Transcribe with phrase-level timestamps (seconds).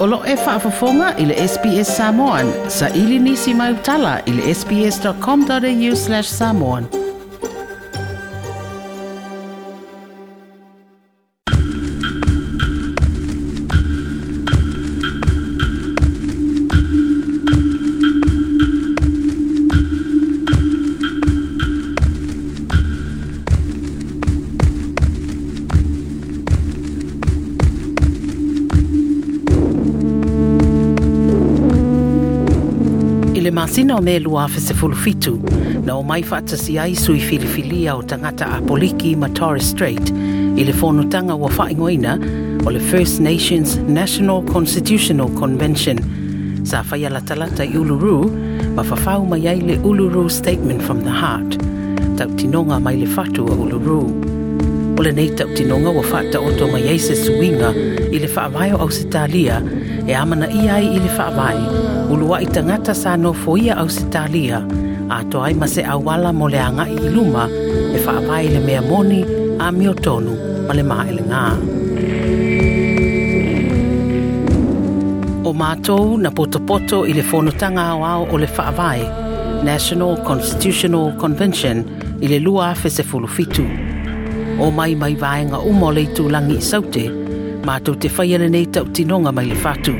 [0.00, 2.52] O lo e whaafafonga i le SPS Samoan.
[2.68, 7.03] Sa ili nisi mai utala i sps.com.au samoan.
[33.54, 35.38] masina o me lua fesefulu fitu
[35.86, 40.10] na o mai faatasi ai sui filifilia o tagata apoliki ma Torres Strait
[40.60, 42.16] i le fonutaga ua faa'igoina
[42.66, 45.98] o le First Nations National Constitutional Convention
[46.66, 48.18] sa faia latalata i Uluru
[48.74, 51.54] ma fafau mai ai le Uluru Statement from the Heart
[52.18, 54.02] tautinoga mai le fatu a Uluru.
[54.98, 57.70] O lenei tautinoga ua faataoto mai ai se suiga
[58.10, 59.62] i le faavae o Ausitalia
[60.06, 61.60] e amana ia ai i le faavae
[62.12, 64.58] ulua i tagata sa nofoia au se talia
[65.18, 67.44] atoa ai ma se auala mo le agaʻi i luma
[67.96, 69.20] e faavae i le mea moni
[69.58, 70.32] a miotonu
[70.66, 71.42] ma le maelegā
[75.48, 79.02] o mātou na potopoto i le fonotaga aoao o le faavae
[79.68, 81.76] national constitutional convention
[82.24, 83.64] i le lua fesefulufitu
[84.62, 87.23] o mai mai vaega uma o le itulagi i saute
[87.64, 89.94] mātou te whaiana nei tau tinonga mai le fatu.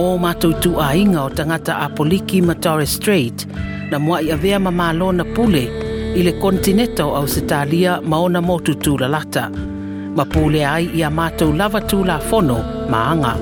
[0.00, 3.46] O mātou tu a inga o tangata a poliki ma Strait,
[3.90, 5.64] na mua i avea ma mālo na pule
[6.16, 9.48] i le kontineta o Ausitalia ma ona motu tu la lata.
[10.16, 12.58] Ma pule ai i a mātou lava tu la fono
[12.90, 13.34] ma anga.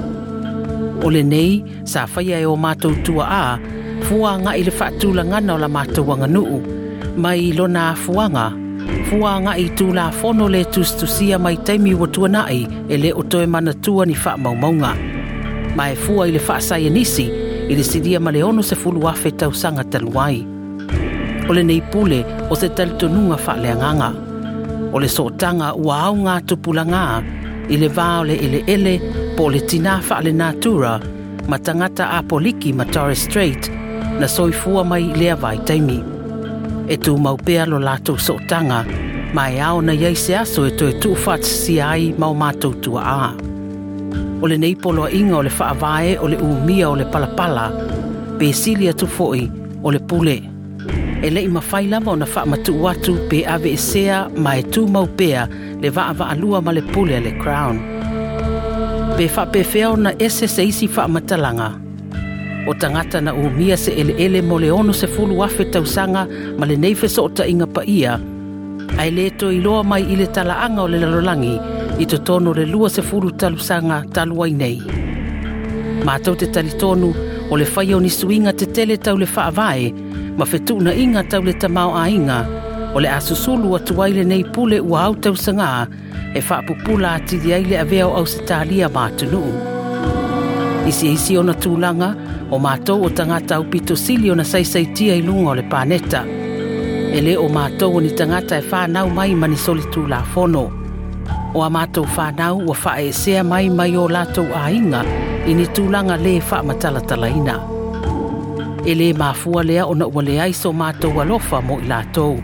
[1.02, 3.58] O le nei, sa whaia e o mātou tu a a,
[4.06, 6.60] fuanga i le whaatu la ngana o la mātou wanganuu,
[7.16, 8.50] mai lona fuanga
[9.12, 13.10] fua nga i tū la fono le tustusia mai taimi wa tuana ai e le
[13.14, 14.92] o toe mana tua ni wha maumaunga.
[15.76, 17.26] Ma e fua i le wha sai e nisi
[17.70, 20.38] i le sidia ma le ono se fulu afe tau sanga taluai.
[21.48, 22.18] O le neipule
[22.50, 24.10] o se talitonunga wha le anganga.
[24.96, 27.04] O le sotanga ua au ngā tupula ngā
[27.72, 28.94] i le vā le ele ele
[29.36, 30.96] po le tina wha le natura
[31.48, 33.68] ma tangata a poliki ma Torres Strait
[34.20, 36.11] na soifua mai lea vai taimi
[36.88, 38.84] e tū mau lo lātou sotanga, tanga,
[39.34, 43.00] mai ao na iei se aso e tō e tū si ai mau mātou tua
[43.00, 43.32] a.
[44.42, 47.70] O le neipolo a inga o le whaavae o le umia o le palapala,
[48.38, 49.48] pe sili atu foi
[49.82, 50.40] o le pule.
[51.22, 54.88] E le ima faila mo na wha matu watu pe ave e sea mai tū
[54.90, 57.78] maupea pea le vaava alua ma le pule le crown.
[59.16, 61.76] Pe wha pe feo na ese se isi wha matalanga,
[62.66, 66.26] o tangata na umia se ele ele mo le ono se fulu afe tausanga
[66.58, 68.14] ma le neife so ta inga pa ia.
[68.98, 71.54] Ai le to i loa mai i le tala o le lalolangi
[71.98, 74.78] i to tono le lua se fulu talusanga talu ai nei.
[76.06, 77.08] Ma tau te talitonu
[77.50, 79.86] o le fai ni suinga te tele tau le faavae
[80.38, 82.38] ma fetu na inga tau le tamau a inga
[82.94, 85.68] o le asusulu wa tuai nei pule ua au tausanga
[86.34, 88.88] e faapupula ati diai le aveo au se talia
[90.90, 92.10] Isi e isi ona tūlanga,
[92.52, 93.94] o matou o tangata upito
[94.32, 96.22] ona saisaitia i luga o le paneta
[97.14, 100.22] E lē o matou o ni tangata e whānau mai ma solitu la
[101.54, 105.00] O a matou whānau ua wha e mai mai o latou āiga
[105.46, 107.56] i ni tulaga lē fa'amatalatalaina
[108.84, 112.36] E lē māfua lea ona ua leai so matou alofa mo i latou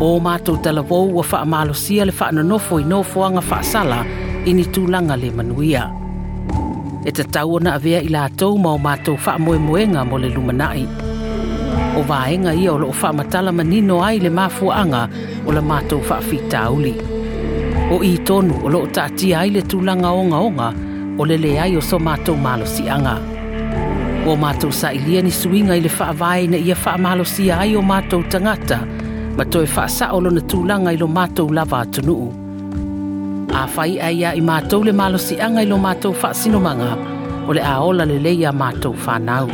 [0.00, 4.02] O matou talavou ua fa'amalosia le fa'anonofo i nofoaga fa'asala
[4.46, 5.86] i ni tulaga le manuia.
[7.08, 10.28] e te tau ona avea i lātou ma o mātou wha moe moenga mo le
[10.34, 10.82] lumanai.
[11.96, 15.04] O vaenga ia o loo wha matala manino ai le mafuanga
[15.48, 16.92] o le mātou wha fitauli.
[17.96, 20.66] O i tonu o loo tātia ai le tūlanga o ngaonga
[21.20, 23.14] o le le ai o so mātou malosi anga.
[24.28, 27.72] O mātou sa ilia ni suinga i le wha avae na ia wha malosi ai
[27.72, 28.82] o mātou tangata
[29.38, 32.47] ma toe wha sa o lo lona tūlanga i lo mātou lava atunuu.
[33.54, 36.94] a fai ai a i mātou le malosi angai lo mātou wha sino manga
[37.48, 39.48] o le aola le leia mātou whanau.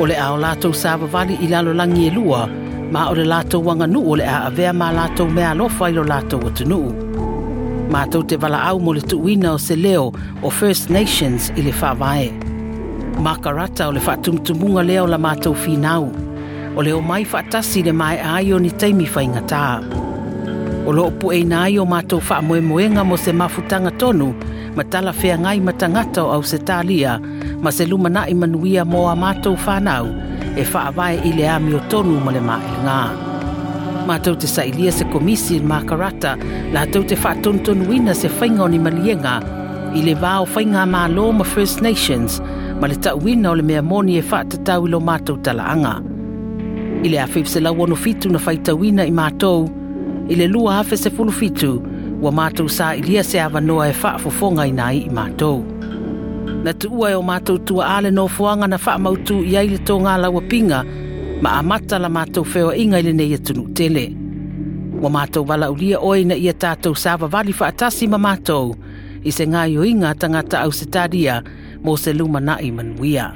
[0.00, 2.46] O le aola tau sāwawari i lalo langi e lua,
[2.92, 5.92] ma o le lātou wanga nu o le a avea mā lātou mea lo fai
[5.94, 6.80] lo lātou o tunu.
[7.92, 10.10] Mātou te wala au mo le tuwina o se leo
[10.42, 12.32] o First Nations i le whawae.
[13.22, 16.08] Makarata o le whatumtumunga leo la mātou whinau,
[16.74, 20.08] o leo mai whatasi le mai aio ni teimi whaingataa.
[20.90, 24.34] E o loo pueina ai o matou fa'amoemoega mo se mafutaga tonu,
[24.74, 27.20] ma talafeagai ma tagata o au se tālia,
[27.62, 30.06] ma se lumana manuia mo a matou whanau,
[30.58, 33.00] e fa'avae i le ami o tonu mo le maelngā.
[34.08, 36.34] matou te sailia se komisi i mākarata,
[36.74, 39.36] lātou te fa'atonutonuina se faiga o ni maliega
[39.94, 42.40] i le vāo whainga mālō ma First Nations,
[42.80, 45.94] ma le tauina o le mea moni e fa'atatau i lo matou tala'aga
[47.04, 49.70] I le a se na faitauina i matou
[50.30, 51.72] i le lua hafe se fulu fitu
[52.22, 55.62] ua mātou sā ilia se awanoa e whaafofonga i nai i mātou.
[56.66, 60.14] Na tuua e o mātou tua ale no fuanga na whaamautu i aile tō ngā
[60.22, 60.82] laua pinga
[61.42, 64.04] ma a mata la mātou whewa inga i le neia e tunu tele.
[65.02, 68.76] Ua mātou wala ulia oi na ia tātou sāwa wali whaatasi ma mātou
[69.26, 71.40] i se ngā yoinga tangata au se tādia
[71.82, 73.32] mō se luma na i manuia.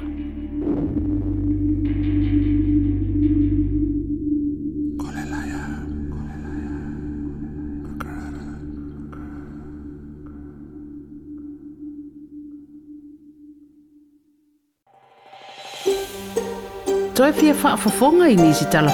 [17.15, 18.91] toi faa fofonga i nisi tala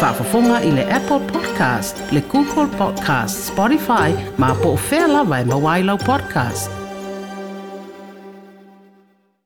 [0.00, 5.40] Faa fofonga i le Apple Podcast, le Google Podcast, Spotify, ma po o whea lawa
[5.40, 6.79] i mawailau podcast.